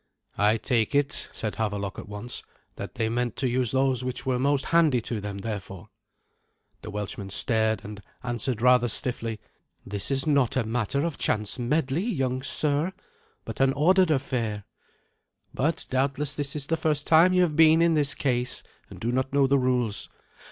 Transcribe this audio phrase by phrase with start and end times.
[0.39, 2.41] "I take it," said Havelok at once,
[2.75, 5.89] "that they meant to use those which were most handy to them, therefore."
[6.81, 9.39] The Welshman stared, and answered rather stiffly,
[9.85, 12.93] "This is not a matter of chance medley, young sir,
[13.45, 14.63] but an ordered affair.
[15.53, 19.11] But doubtless this is the first time you have been in this case, and do
[19.11, 20.09] not know the rules.